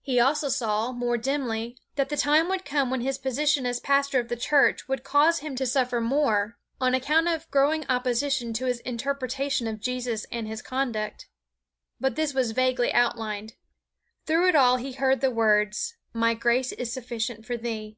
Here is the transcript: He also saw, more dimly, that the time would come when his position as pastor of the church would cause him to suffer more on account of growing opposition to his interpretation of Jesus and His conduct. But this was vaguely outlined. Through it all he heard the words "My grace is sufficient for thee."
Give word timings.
He 0.00 0.18
also 0.18 0.48
saw, 0.48 0.90
more 0.90 1.16
dimly, 1.16 1.78
that 1.94 2.08
the 2.08 2.16
time 2.16 2.48
would 2.48 2.64
come 2.64 2.90
when 2.90 3.02
his 3.02 3.18
position 3.18 3.66
as 3.66 3.78
pastor 3.78 4.18
of 4.18 4.26
the 4.28 4.34
church 4.36 4.88
would 4.88 5.04
cause 5.04 5.38
him 5.38 5.54
to 5.54 5.64
suffer 5.64 6.00
more 6.00 6.58
on 6.80 6.92
account 6.92 7.28
of 7.28 7.48
growing 7.52 7.86
opposition 7.88 8.52
to 8.54 8.66
his 8.66 8.80
interpretation 8.80 9.68
of 9.68 9.78
Jesus 9.78 10.26
and 10.32 10.48
His 10.48 10.60
conduct. 10.60 11.28
But 12.00 12.16
this 12.16 12.34
was 12.34 12.50
vaguely 12.50 12.92
outlined. 12.92 13.54
Through 14.26 14.48
it 14.48 14.56
all 14.56 14.74
he 14.76 14.94
heard 14.94 15.20
the 15.20 15.30
words 15.30 15.94
"My 16.12 16.34
grace 16.34 16.72
is 16.72 16.92
sufficient 16.92 17.46
for 17.46 17.56
thee." 17.56 17.96